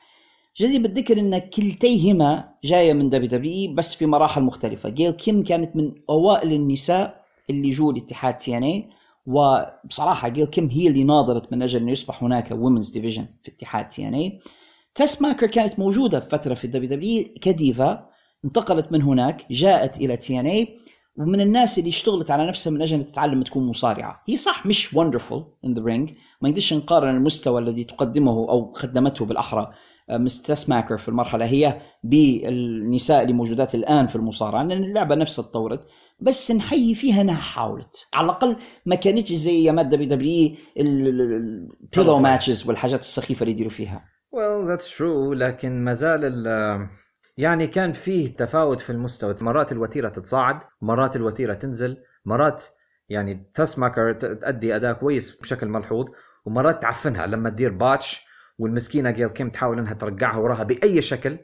[0.61, 4.89] جدير بالذكر إن كلتيهما جاية من WWE بس في مراحل مختلفة.
[4.89, 8.89] جيل كيم كانت من أوائل النساء اللي جو لاتحاد TNA
[9.27, 13.89] وبصراحة جيل كيم هي اللي ناضلت من أجل إنه يصبح هناك women's division في اتحاد
[13.89, 18.14] TNA Tessmacher كانت موجودة في فترة في الدبليو دبليو كديفا
[18.45, 20.79] انتقلت من هناك جاءت إلى TNA
[21.17, 25.43] ومن الناس اللي اشتغلت على نفسها من أجل تتعلم تكون مصارعة، هي صح مش wonderful
[25.65, 26.11] in the ring،
[26.43, 29.71] ما نقدرش نقارن المستوى الذي تقدمه أو قدمته بالأحرى
[30.11, 35.43] آه، Miss Tessmacher في المرحلة هي بالنساء اللي موجودات الآن في المصارعة، لأن اللعبة نفسها
[35.43, 35.87] تطورت،
[36.21, 42.69] بس نحيي فيها إنها حاولت، على الأقل ما كانتش زي أيامات WWE ال pillow matches
[42.69, 44.05] والحاجات السخيفة اللي يديروا فيها.
[44.35, 46.89] well that's true لكن ما زال ال-
[47.37, 49.37] يعني كان فيه تفاوت في المستوى.
[49.41, 52.65] مرات الوتيرة تتصاعد مرات الوتيرة تنزل مرات
[53.09, 56.07] يعني Tessmacher تأدي أداء كويس بشكل ملحوظ
[56.45, 57.27] ومرات تعفنها.
[57.27, 58.27] لما تدير botch
[58.59, 61.39] والمسكينة جيل كيم تحاول إنها ترجعها وراها بأي شكل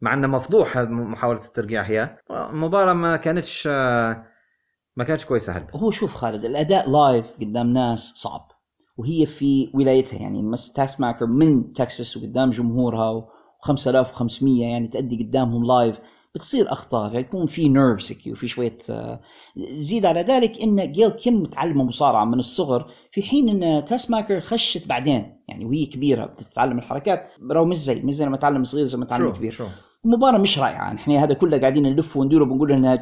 [0.00, 3.66] مع إنه مفضوح محاولة الترجيع هي المباراة ما كانتش
[4.96, 8.48] ما كانتش كويسة هلبة هو شوف خالد الأداء live قدام ناس صعب
[8.96, 10.20] وهي في ولايتها.
[10.20, 13.28] يعني Miss Tessmacher من تكساس وقدام جمهورها
[13.66, 15.98] و5500 يعني تأدي قدامهم live
[16.34, 19.20] بتصير أخطاء يعني يكون في nerves وفي شوية آه،
[19.56, 24.86] زيد على ذلك إن جيل كيم متعلمه مصارعة من الصغر في حين إن Tessmacher خشت
[24.86, 28.98] بعدين يعني وهي كبيرة بتتعلم الحركات رغم مش زي مش زي لما تعلم صغير زي
[28.98, 29.50] ما تعلم كبير.
[29.50, 29.66] شو
[30.04, 30.94] المباراة مش رائعة.
[30.94, 33.00] إحنا هذا كله قاعدين نلف وندور وبنقول انها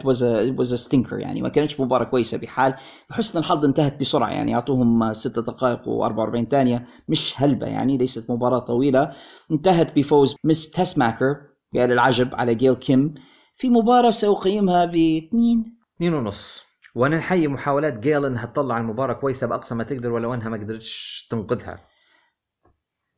[0.57, 2.75] was a ستينكر يعني ما كانتش مباراة كويسة بحال
[3.11, 4.31] بحسن الحظ انتهت بسرعة.
[4.31, 6.87] يعني أعطوهم ستة دقائق و44 ثانية.
[7.09, 9.13] مش هلبة يعني ليست مباراة طويلة.
[9.51, 11.37] انتهت بفوز مس تسماكر
[11.75, 13.15] يا للعجب على جيل كيم.
[13.55, 16.15] في مباراة سأقيمها باثنين اثنين.
[16.15, 16.65] ونص.
[16.95, 21.27] وأنا نحيي محاولات جيل إنها تطلع المباراه كويسة بأقصى ما تقدر ولو أنها ما قدرتش
[21.31, 21.90] تنقذها.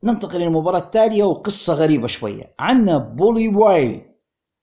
[0.03, 2.55] ننتقل للمباراة التالية وقصة غريبة شوية.
[2.59, 4.05] عندنا Bully Ray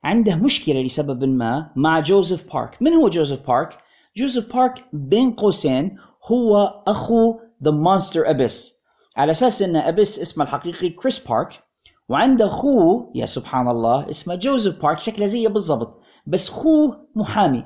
[0.04, 3.78] عنده مشكلة لسبب ما مع جوزيف بارك من هو جوزيف بارك؟
[4.16, 5.96] جوزيف بارك بين قوسين
[6.32, 8.80] هو أخو the Monster Abyss
[9.16, 11.64] على أساس أن أبيس اسمه الحقيقي كريس بارك
[12.08, 16.00] وعنده أخوه يا سبحان الله اسمه جوزيف بارك شكله زيه بالضبط.
[16.26, 17.64] بس أخوه محامي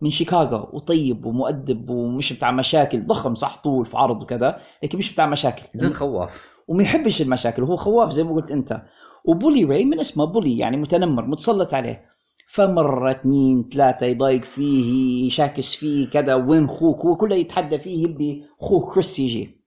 [0.00, 5.12] من شيكاغو وطيب ومؤدب ومش بتاع مشاكل ضخم صح طول في عرض وكذا لكن مش
[5.12, 5.94] بتاع مشاكل.
[5.94, 6.49] خواف.
[6.70, 8.82] وما يحبش المشاكل وهو خواف زي ما قلت أنت.
[9.24, 12.04] و Bully Ray من اسمه bully يعني متنمر متسلط عليه.
[12.48, 18.44] فمرة اثنين ثلاثة يضايق فيه يشاكس فيه كذا وين خوك؟ هو كله يتحدى فيه يبي
[18.58, 19.64] خوه كريس يجي.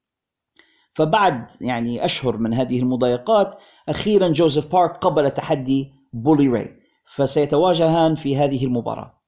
[0.94, 3.58] فبعد يعني أشهر من هذه المضايقات
[3.90, 6.76] أخيرا جوزيف بارك قبل تحدي Bully Ray
[7.16, 9.23] فسيتواجهان في هذه المباراة.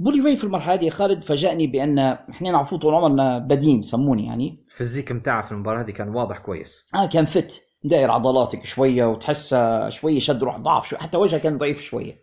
[0.00, 4.26] Bully Ray في المرحلة هذه يا خالد؟ فاجأني بأن إحنا نعرفوه طول عمرنا بدين سموني
[4.26, 4.58] يعني.
[4.72, 6.86] ال physique متاعه في المباراة هذه كان واضح كويس.
[6.94, 7.62] آه كان fit.
[7.84, 12.18] داير عضلاتك شوية وتحسه شوية شد روح ضعف شوي حتى وجهه كان ضعيف شوية.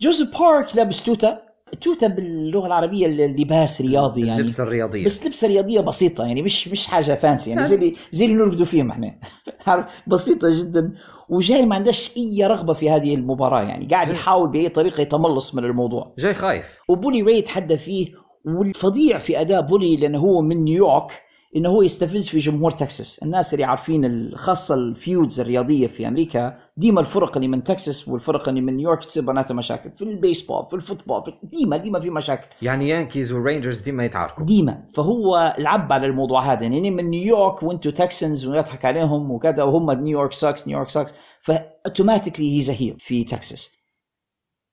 [0.00, 1.38] جوزيف بارك لابس توتة.
[1.80, 4.40] توتة باللغة العربية اللباس رياضي يعني.
[4.40, 5.04] اللبسه الرياضية.
[5.04, 7.62] بس لبسة رياضية بسيطة يعني مش مش حاجة fancy يعني.
[7.64, 9.18] زي اللي زي اللي نرقدوا فيهم إحنا؟
[10.06, 10.92] بسيطة جدا.
[11.28, 15.64] وجاي ما عندهش أي رغبة في هذه المباراة يعني قاعد يحاول بأي طريقة يتملص من
[15.64, 16.14] الموضوع.
[16.18, 16.64] جاي خايف.
[16.88, 18.06] و Bully Ray يتحدى فيه
[18.44, 21.22] والفظيع في أداء Bully لأنه هو من نيويورك
[21.56, 23.18] إنه هو يستفز في جمهور تكساس.
[23.22, 28.08] الناس اللي عارفين ال- خاصة ال feuds الرياضية في أمريكا ديما الفرق اللي من تكساس
[28.08, 29.90] والفرق اللي من نيويورك تصير بيناتها مشاكل.
[29.90, 32.46] في البيسبول في ال football في ديما ديما في مشاكل.
[32.62, 34.44] يعني Yankees وال Rangers ديما يتعاركوا.
[34.44, 34.84] ديما.
[34.94, 36.62] فهو لعب على الموضوع هذا.
[36.62, 41.50] يعني من نيويورك وانتو Texans ونضحك عليهم وكذا وهم نيويورك sucks New York sucks ف
[41.50, 43.77] automatically هي heel في تكساس.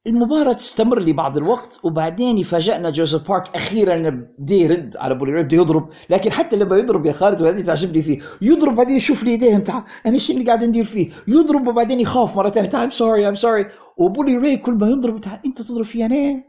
[0.08, 5.58] المباراة تستمر لبعض الوقت وبعدين يفاجئنا جوزيف بارك أخيرا بده يرد على Bully Ray بده
[5.58, 9.62] يضرب لكن حتى لما يضرب يا خالد وهذه تعجبني فيه يضرب بعدين يشوف لي إيديهم
[9.62, 13.28] تعال أنا إيش اللي قاعد ندير فيه يضرب وبعدين يخاف مرة ثانية تعال I'm sorry
[13.30, 13.66] I'm sorry
[13.98, 16.44] و Bully Ray كل ما يضرب تعال أنت تضرب في أنا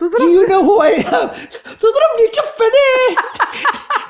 [0.00, 1.28] Do you know who I am?
[1.80, 3.16] تضربني كف ليه؟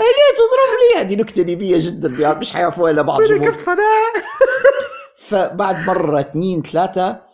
[0.01, 3.57] ليه تضربني؟ هذه نكتة ليبية جدا مش حيعرفوها إلا بعض الجمهور
[5.29, 7.32] فبعد مرة اثنين ثلاثة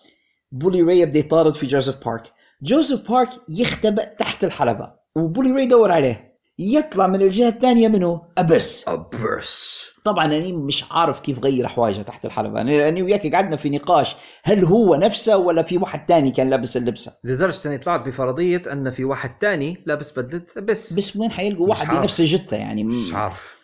[0.53, 2.23] بولي راي يبدأ يطارد في جوزيف بارك.
[2.63, 6.29] جوزيف بارك يختبئ تحت الحلبة وبولي راي يدور عليه.
[6.59, 8.89] يطلع من الجهة الثانية منه أبس.
[8.89, 12.61] أبرس طبعا أنا مش عارف كيف غير حوايجه تحت الحلبة.
[12.61, 16.77] أنا أنا وياك قعدنا في نقاش هل هو نفسه ولا في واحد ثاني كان لابس
[16.77, 21.69] اللبسة؟ لدرجه أني طلعت بفرضية أن في واحد تاني لابس بدلة بس بس وين حيلقوا
[21.69, 21.97] واحد.
[21.97, 23.55] بنفس الجتة يعني؟ مش عارف.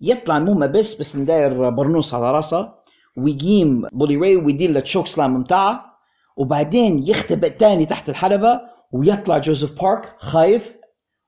[0.00, 2.74] يطلع المهم بس بس نداير برنوس على راسه
[3.16, 5.93] ويقيم Bully Ray ويدير له chokeslam متاعه
[6.36, 8.60] وبعدين يختبئ تاني تحت الحلبة
[8.92, 10.76] ويطلع جوزيف بارك خايف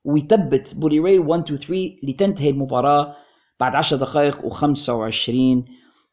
[0.04, 3.16] ويثبت Bully Ray 1 2 3 لتنتهي المباراة
[3.60, 5.32] بعد 10 دقائق و25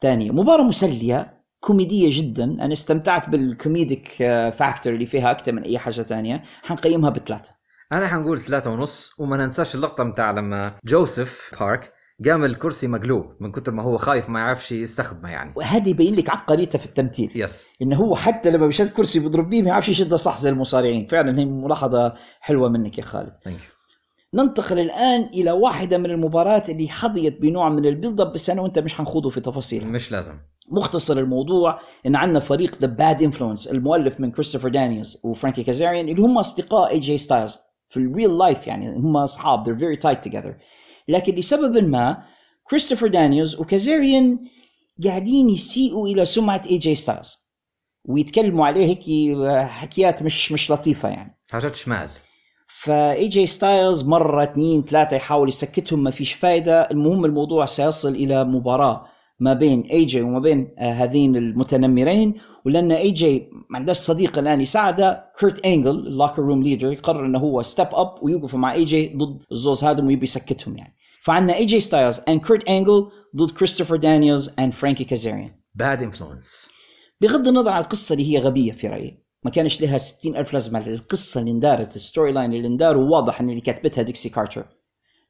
[0.01, 0.31] ثانية.
[0.31, 2.43] مباراة مسلية كوميدية جدا.
[2.43, 4.07] أنا استمتعت بال comedic
[4.53, 6.43] factor اللي فيها أكثر من أي حاجة ثانية.
[6.63, 7.51] حنقيمها بثلاثة.
[7.91, 11.93] أنا حنقول ثلاثة ونص وما ننساش اللقطة متاع لما جوزيف بارك
[12.29, 15.53] قام الكرسي مقلوب من كثر ما هو خايف ما يعرفش يستخدمه يعني.
[15.55, 17.31] وهذه يبين لك عبقريته في التمثيل.
[17.35, 21.07] yes إنه هو حتى لما بيشد كرسي بيضرب بيه ما يعرفش يشدها صح زي المصارعين.
[21.07, 23.33] فعلا هي ملاحظة حلوة منك يا خالد.
[23.45, 23.57] يو
[24.33, 28.61] ننتقل الآن إلى واحدة من المباريات اللي حظيت بنوع من ال build up بس أنا
[28.61, 30.33] وأنت مش حنخوضه في تفاصيل مش لازم.
[30.71, 36.21] مختصر الموضوع إن عندنا فريق the Bad Influence المؤلف من كريستوفر دانيلز وفرانكي كازاريان اللي
[36.21, 37.59] هم أصدقاء AJ Styles
[37.89, 40.53] في ال real life يعني هم أصحاب they're very tight together.
[41.07, 42.23] لكن لسبب ما
[42.63, 44.39] كريستوفر دانيلز وكازاريان
[45.03, 47.37] قاعدين يسيئوا إلى سمعة AJ Styles
[48.05, 49.03] ويتكلموا عليه هيك
[49.67, 51.37] حكيات مش مش لطيفة يعني.
[51.49, 52.09] حاجات شمال.
[52.81, 56.81] ف AJ Styles مرة اثنين ثلاثة يحاول يسكتهم ما فيش فايدة.
[56.81, 59.05] المهم الموضوع سيصل إلى مباراة.
[59.39, 62.33] ما بين AJ وما بين آه، هذين المتنمرين.
[62.65, 67.39] ولأن AJ ما عندهاش صديق الآن يساعده كيرت انجل ال locker room leader يقرر إنه
[67.39, 70.95] هو step up ويوقف مع AJ ضد الزوز هذا ويبي يسكتهم يعني.
[71.23, 76.67] فعندنا AJ Styles and كيرت انجل ضد كريستوفر دانييلز and فرانكي كازاريان Bad Influence
[77.21, 80.87] بغض النظر عن القصة اللي هي غبية في رأيي ما كانش لها ستين ألف لازمة.
[80.87, 84.65] القصة اللي اندارت ال storyline اللي اندار واضح أن اللي كاتبتها ديكسي كارتر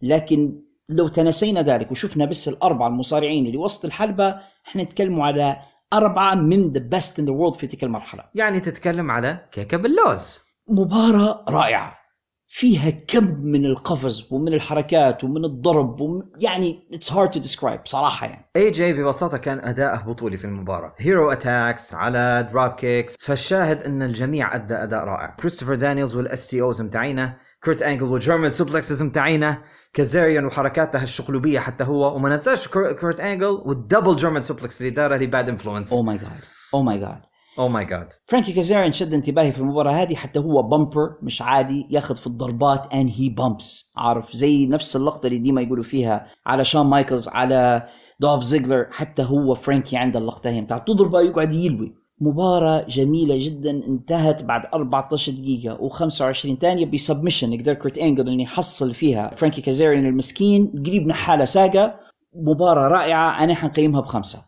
[0.02, 4.36] لكن لو تنسينا ذلك وشفنا بس الأربعة المصارعين اللي وسط الحلبة
[4.68, 5.58] إحنا نتكلموا على
[5.94, 8.24] أربعة من the best in the world في تلك المرحلة.
[8.36, 12.04] يعني تتكلم على كيكه باللوز مباراة رائعة.
[12.48, 18.28] فيها كم من القفز ومن الحركات ومن الضرب ومن يعني it's hard to describe صراحة
[18.28, 18.46] يعني.
[18.56, 20.94] AJ ببساطة كان أداءه بطولي في المباراة.
[20.98, 25.36] aerial attacks على dropkicks فالشاهد إن الجميع أدى أداء رائع.
[25.40, 29.62] كريستوفر دانييلز وال STOs متاعينه كرت انجل وال German suplexes متاعينه
[29.94, 35.16] كازاريان وحركاته الشقلوبية حتى هو وما ننساش كرت إنجل وال double German suplex اللي داره
[35.16, 36.30] اللي Bad Influence oh my God
[36.74, 37.22] oh my God
[37.60, 41.88] oh my God فرانكي كازاريان شد انتباهي في المباراة هذه حتى هو bumper مش عادي
[41.90, 43.92] ياخذ في الضربات and he bumps.
[43.98, 47.88] عارف زي نفس اللقطة اللي ديما يقولوا فيها على شون مايكلز على
[48.20, 52.03] دولف زيجلر حتى هو فرانكي عنده اللقطة هي بتاع تضربه يقعد يلوي.
[52.24, 55.90] مباراة جميلة جدا انتهت بعد 14 دقيقة.
[55.90, 60.84] و25 ثانية ب submission قدر كرت إنجل إنه يحصل فيها فرانكي كازاريان المسكين.
[60.86, 62.00] قريب نحاله ساقه.
[62.36, 63.44] مباراة رائعة.
[63.44, 64.44] أنا حنقيمها بخمسة.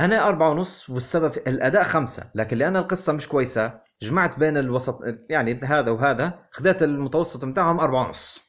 [0.00, 2.30] أنا أربعة ونص والسبب الأداء خمسة.
[2.34, 4.98] لكن لأن القصة مش كويسة جمعت بين الوسط
[5.30, 8.40] يعني هذا وهذا خذيت المتوسط بتاعهم أربعة ونص.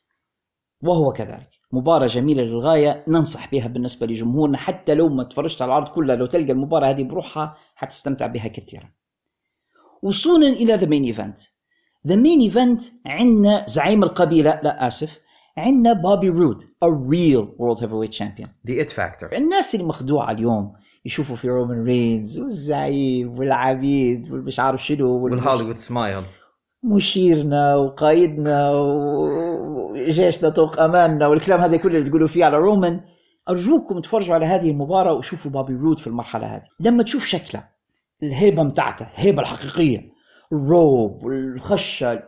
[0.83, 1.49] وهو كذلك.
[1.71, 3.03] مباراة جميلة للغاية.
[3.07, 4.57] ننصح بها بالنسبة لجمهورنا.
[4.57, 8.89] حتى لو ما تفرجت على العرض كلها لو تلقى المباراة هذه بروحها حتستمتع بها كثيرا.
[10.03, 11.39] وصولا إلى the main event
[12.07, 15.19] the main event عندنا زعيم القبيلة لا آسف
[15.57, 18.47] عندنا بوبي رود a real world heavyweight champion.
[18.65, 20.73] the it factor الناس اللي مخدوعة اليوم
[21.05, 26.23] يشوفوا في رومان رينز والزعيم والعبيد والمش عارف شنو وال- وال Hollywood smile
[26.83, 33.01] مشيرنا وقايدنا وجيشنا طوق أماننا والكلام هذا كله اللي تقولوا فيه على رومان
[33.49, 36.63] أرجوكم تفرجوا على هذه المباراة وشوفوا بابي رود في المرحلة هذه.
[36.79, 37.67] لما تشوف شكله
[38.23, 40.11] الهيبة متاعته الهيبة الحقيقية
[40.53, 42.23] الروب والخشة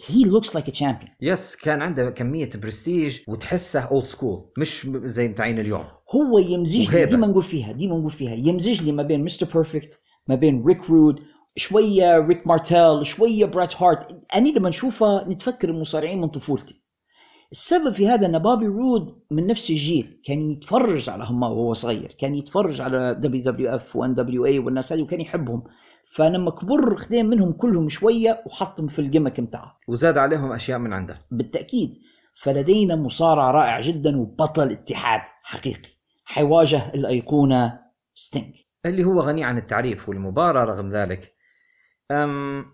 [0.00, 1.10] looks like a champion.
[1.20, 5.84] yes كان عنده كمية برستيج وتحسه old school مش زي متاعين اليوم.
[6.14, 7.06] هو يمزج لي.
[7.06, 10.90] ديما نقول فيها ديما نقول فيها يمزج لي ما بين مستر بيرفكت ما بين ريك
[10.90, 11.20] رود
[11.56, 16.79] شوية ريك مارتيل شوية برات هارت أنا لما نشوفه نتفكر المصارعين من طفولتي.
[17.52, 22.16] السبب في هذا إن بابي رود من نفس الجيل كان يتفرج على هم وهو صغير
[22.18, 25.64] كان يتفرج على دبليو دبليو اف وان دبليو اي والناس هذه وكان يحبهم.
[26.12, 30.92] فلما كبر خدين منهم كلهم شوية وحطهم في ال gimmick متاعه وزاد عليهم أشياء من
[30.92, 31.18] عنده.
[31.30, 31.94] بالتأكيد.
[32.42, 35.90] فلدينا مصارع رائع جدا وبطل اتحاد حقيقي.
[36.24, 37.80] حيواجه الأيقونة
[38.14, 38.54] ستينج
[38.86, 41.32] اللي هو غني عن التعريف والمباراة رغم ذلك
[42.10, 42.64] أم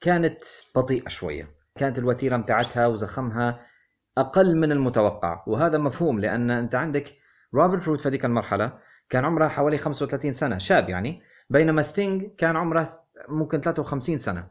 [0.00, 0.38] كانت
[0.76, 1.48] بطيئة شوية.
[1.76, 3.71] كانت الوتيرة متاعتها وزخمها
[4.18, 5.44] أقل من المتوقع.
[5.46, 7.14] وهذا مفهوم لأن أنت عندك
[7.54, 8.78] روبرت رود في هذيك المرحلة
[9.10, 14.48] كان عمره حوالي 35 سنة شاب يعني بينما ستينج كان عمره ممكن 53 سنة.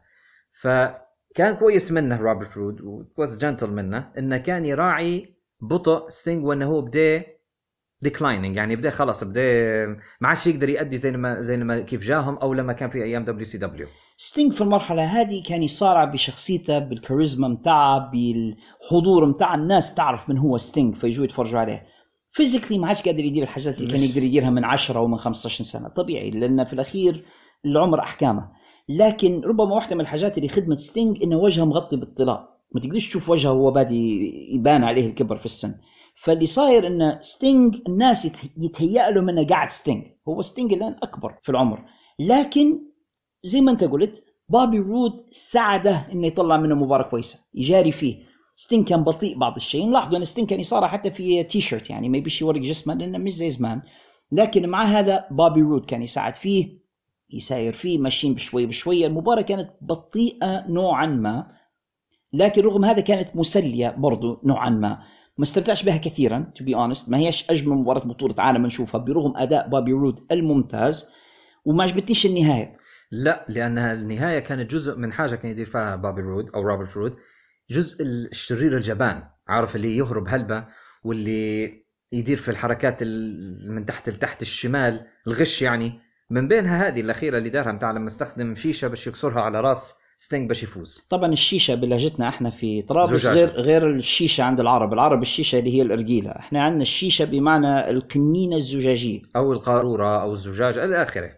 [0.60, 6.66] فكان كويس منه روبرت رود و was gentle منه إنه كان يراعي بطء ستينج وإنه
[6.66, 7.24] هو بدأ
[8.02, 9.42] declining يعني بدأ خلص بدأ
[10.20, 13.24] ما عادش يقدر يأدي زي ما زي ما كيف جاهم أو لما كان في أيام
[13.24, 20.38] WCW ستينج في المرحلة هذه كان يصارع بشخصيته بالكاريزما متاعه بالحضور متاعه الناس تعرف من
[20.38, 21.86] هو ستينج فيجوا يتفرجوا عليه.
[22.32, 25.64] physically ما عادش قادر يدير الحاجات اللي كان يقدر يديرها من 10 أو من 15
[25.64, 25.88] سنة.
[25.88, 27.24] طبيعي لأن في الأخير
[27.64, 28.50] العمر أحكامه.
[28.88, 33.30] لكن ربما واحدة من الحاجات اللي خدمت ستينج إنه وجهه مغطي بالطلاء ما تقدرش تشوف
[33.30, 34.20] وجهه وهو بادي
[34.54, 35.74] يبان عليه الكبر في السن.
[36.22, 41.38] فاللي صاير ان ستينج الناس يت- يتهيأ له انه قاعد ستينج هو ستينج الآن أكبر
[41.42, 41.84] في العمر.
[42.18, 42.78] لكن
[43.44, 47.38] زي ما انت قلت بابي رود ساعده إنه يطلع منه مباراة كويسة.
[47.54, 48.22] يجاري فيه.
[48.56, 49.86] ستينج كان بطيء بعض الشيء.
[49.86, 53.18] نلاحظوا أن ستينج كان يصارع حتى في تي شيرت يعني ما يبيش يوري جسمه لأنه
[53.18, 53.82] مش زي زمان.
[54.32, 56.82] لكن مع هذا بابي رود كان يساعد فيه
[57.30, 61.46] يساير فيه ماشيين بشوي بشويه المباراة كانت بطيئة نوعا ما
[62.32, 64.98] لكن رغم هذا كانت مسلية برضو نوعا ما.
[65.38, 69.36] ما استمتعش بها كثيرا to be honest ما هيش أجمل مباراة بطولة عالم نشوفها برغم
[69.36, 71.08] أداء بابي رود الممتاز
[71.64, 72.76] وما عجبتنيش النهاية.
[73.14, 77.16] لا لأن النهاية كانت جزء من حاجة كان يدير فيها بابي رود أو روبرت رود
[77.70, 80.64] جزء الشرير الجبان عارف اللي يهرب هلبة
[81.04, 81.72] واللي
[82.12, 86.00] يدير في الحركات ال- من تحت لتحت الشمال الغش يعني.
[86.30, 90.48] من بينها هذه الأخيرة اللي دارها متاع لما استخدم شيشة باش يكسرها على راس ستينج
[90.48, 91.04] باش يفوز.
[91.10, 93.26] طبعا الشيشة بلهجتنا إحنا في طرابلس.
[93.26, 94.92] غير غير الشيشة عند العرب.
[94.92, 96.30] العرب الشيشة اللي هي الأرجيلة.
[96.30, 99.20] إحنا عندنا الشيشة بمعنى القنينه الزجاجية.
[99.36, 101.30] أو القارورة أو الزجاج إلى آخره.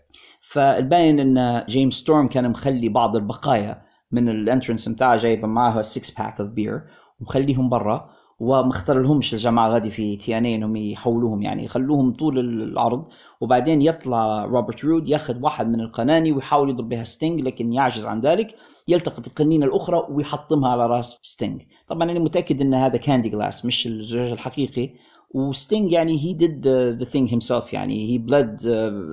[0.55, 6.25] فالباين إن جيمس ستورم كان مخلي بعض البقايا من ال entrance بتاعه جايبه معاها 6
[6.25, 6.83] pack of beer
[7.21, 13.05] ومخليهم برا وما خطر لهمش الجماعة غادي في TNA هم يحولوهم يعني يخلوهم طول العرض.
[13.41, 18.21] وبعدين يطلع روبرت رود ياخذ واحد من القناني ويحاول يضرب بها ستينج لكن يعجز عن
[18.21, 18.55] ذلك.
[18.89, 23.87] يلتقط القنينة الأخرى ويحطمها على راس ستينج طبعا أنا متأكد إن هذا candy glass مش
[23.87, 24.91] الزجاج الحقيقي.
[25.35, 28.11] وستينج يعني he did the thing himself يعني.
[28.11, 28.57] he bladed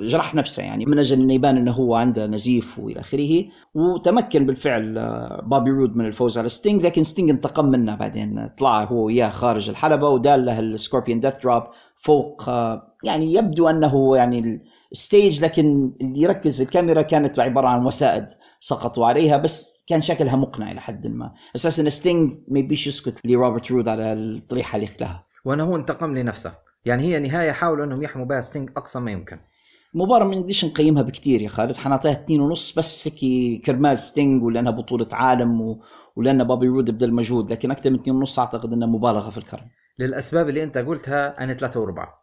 [0.01, 0.85] جرح نفسه يعني.
[0.85, 3.45] من أجل إنه يبان إنه هو عنده نزيف وإلى آخره.
[3.75, 8.49] وتمكن بالفعل آه، بابي رود من الفوز على ستينج لكن ستينج انتقم منه بعدين.
[8.57, 11.63] طلع هو وياه خارج الحلبة ودار له ال Scorpion Death Drop
[11.97, 14.61] فوق آه، يعني يبدو أنه يعني
[14.91, 18.27] ال stage لكن اللي يركز الكاميرا كانت عبارة عن وسائد
[18.59, 19.37] سقطوا عليها.
[19.37, 21.33] بس كان شكلها مقنع إلى حد ما.
[21.55, 26.53] أساسا ستينج ما يبيش يسكت لروبرت رود على الطريحه اللي خلاها وأنه هو انتقم لنفسه.
[26.85, 29.39] يعني هي نهاية حاولوا أنهم يحموا بها ستينج أقصى ما يمكن.
[29.95, 34.71] المباراة ما نقدرش نقيمها بكثير يا خالد؟ حنعطيها اثنين ونص بس هيك كرمال ستينج ولأنها
[34.71, 35.83] بطولة عالم و...
[36.15, 39.69] ولان بابي رود بذل مجهود لكن أكثر من اثنين ونص أعتقد إنها مبالغة في الكرم.
[39.99, 42.21] للأسباب اللي أنت قلتها أنا ثلاثة وربع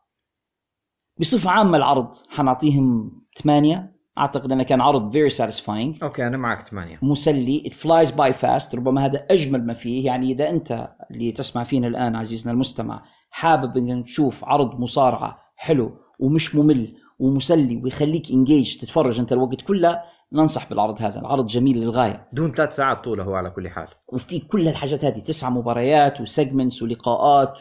[1.21, 3.11] بصفة عامة العرض حنعطيهم
[3.43, 6.99] ثمانية أعتقد أنه كان عرض very satisfying okay أنا معك ثمانية.
[7.03, 7.63] مسلي.
[7.67, 8.75] It flies by fast.
[8.75, 10.07] ربما هذا أجمل ما فيه.
[10.07, 15.93] يعني إذا أنت اللي تسمع فينا الآن عزيزنا المستمع حابب أن تشوف عرض مصارعة حلو
[16.19, 20.01] ومش ممل ومسلي ويخليك انجيج تتفرج أنت الوقت كله
[20.33, 21.21] ننصح بالعرض هذا.
[21.21, 22.29] العرض جميل للغاية.
[22.33, 23.89] دون ثلاث ساعات طوله هو على كل حال.
[24.13, 27.59] وفي كل الحاجات هذه تسع مباريات و segments ولقاءات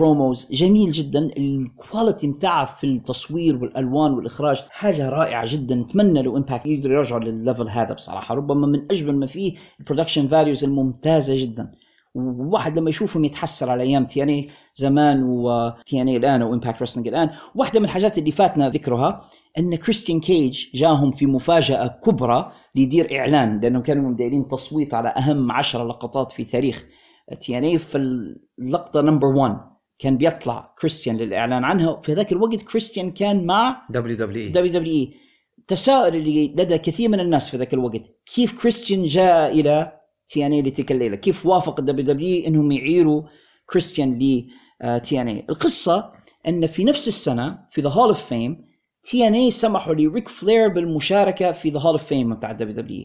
[0.00, 1.30] و promos جميل جدا.
[1.36, 5.74] ال quality متاعه في التصوير والألوان والإخراج حاجة رائعة جدا.
[5.74, 8.34] نتمنى لو Impact يقدر يرجعوا لل level هذا بصراحة.
[8.34, 11.72] ربما من أجمل ما فيه ال production values الممتازة جدا.
[12.14, 17.30] وواحد لما يشوفهم يتحسر على أيام TNA زمان و TNA الآن و Impact Wrestling الآن.
[17.54, 19.24] واحدة من الحاجات اللي فاتنا ذكرها
[19.58, 25.52] أن كريستيان كيج جاهم في مفاجأة كبرى ليدير إعلان لأنهم كانوا دايرين تصويت على أهم
[25.52, 26.84] عشرة لقطات في تاريخ
[27.40, 32.00] TNA فاللقطه number 1 كان بيطلع كريستيان للإعلان عنها.
[32.04, 34.48] في ذاك الوقت كريستيان كان مع دبليو دبليو إي.
[34.48, 35.14] دبليو دبليو إي.
[35.68, 38.02] تساؤل اللي لدى كثير من الناس في ذاك الوقت
[38.34, 39.92] كيف كريستيان جاء إلى
[40.28, 43.22] TNA لتلك الليلة؟ كيف وافق ال WWE إنهم يعيروا
[43.70, 44.46] كريستيان ل
[45.00, 46.12] TNA؟ القصة
[46.48, 48.66] أن في نفس السنة في the Hall of Fame
[49.02, 53.04] TNA سمحوا لريك فلير بالمشاركة في the Hall of Fame بتاع ال WWE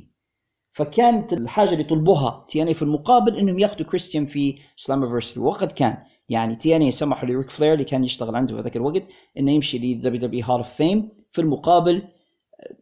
[0.73, 5.97] فكانت الحاجة اللي طلبوها TNA في المقابل إنهم ياخذوا كريستيان في Slammiversary وقد كان
[6.29, 9.03] يعني TNA سمحوا لريك فلير اللي كان يشتغل عنده في ذاك الوقت
[9.37, 12.01] إنه يمشي ل WWE Hall of Fame في المقابل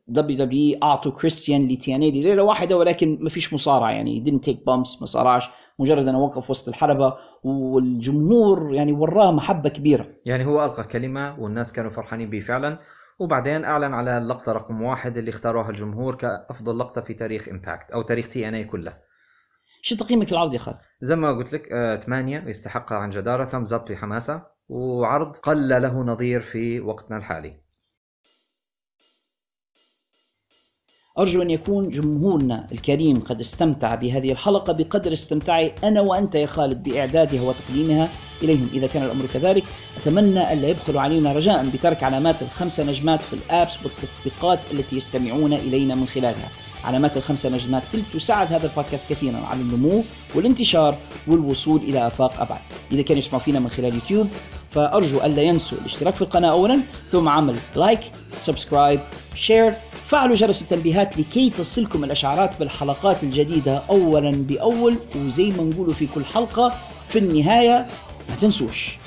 [0.08, 4.50] دبليو دبليو أعطوا كريستيان لتي إن اي لليله واحدة ولكن ما فيش مصارعة يعني didn't
[4.50, 5.50] take bumps ما صارعش.
[5.80, 7.14] مجرد أنه وقف وسط الحلبة
[7.44, 10.08] والجمهور يعني وراه محبة كبيرة.
[10.26, 12.80] يعني هو ألقى كلمة والناس كانوا فرحانين به فعلا.
[13.20, 18.02] وبعدين أعلن على اللقطة رقم واحد اللي اختاروها الجمهور كأفضل لقطة في تاريخ Impact أو
[18.02, 18.94] تاريخ TNA كله.
[19.82, 23.74] شو تقييمك للعرض يا خالد؟ زي ما قلت لك آه، ثمانية يستحقها عن جدارة thumbs
[23.74, 27.62] up بحماسة وعرض قل له نظير في وقتنا الحالي.
[31.20, 36.84] أرجو أن يكون جمهورنا الكريم قد استمتع بهذه الحلقة بقدر استمتاعي أنا وأنت يا خالد
[36.84, 38.10] بإعدادها وتقديمها
[38.44, 38.70] إليهم.
[38.74, 39.64] إذا كان الأمر كذلك
[39.98, 45.96] أتمنى ألا يبخلوا علينا رجاء بترك علامات الخمسة نجمات في الآبس والتطبيقات التي يستمعون إلينا
[45.96, 46.50] من خلالها.
[46.84, 50.04] علامات الخمسة نجمات تلك تساعد هذا البودكاست كثيرا على النمو
[50.36, 52.62] والانتشار والوصول إلى آفاق أبعد.
[52.92, 54.28] إذا كانوا يسمعوا فينا من خلال يوتيوب
[54.72, 56.80] فأرجو ألا ينسوا الاشتراك في القناة أولا
[57.12, 58.00] ثم عمل like
[58.34, 59.00] subscribe
[59.36, 59.74] share
[60.08, 66.26] فعلوا جرس التنبيهات لكي تصلكم الأشعارات بالحلقات الجديدة اولا بأول وزي ما نقولوا في كل
[66.26, 66.74] حلقة
[67.10, 67.88] في النهاية
[68.30, 68.98] ما تنسوش.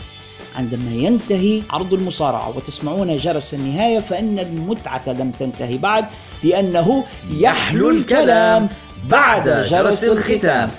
[0.57, 6.05] عندما ينتهي عرض المصارعة وتسمعون جرس النهاية فإن المتعة لم تنتهي بعد
[6.45, 8.69] لأنه يحلو الكلام
[9.09, 10.71] بعد جرس الختام.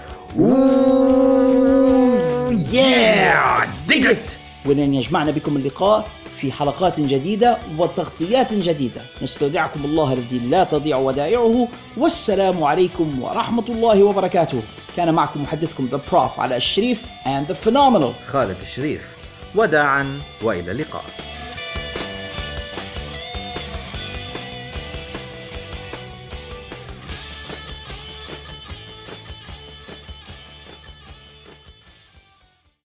[4.66, 6.08] ولن يجمعنا بكم اللقاء
[6.38, 9.02] في حلقات جديدة وتغطيات جديدة.
[9.22, 11.68] نستودعكم الله الذي لا تضيع ودائعه.
[11.98, 14.62] والسلام عليكم ورحمة الله وبركاته.
[14.98, 18.28] كان معكم محدثكم The Prof على الشريف and the Phenomenal.
[18.28, 19.13] خالد الشريف.
[19.56, 21.33] وداعا وإلى اللقاء.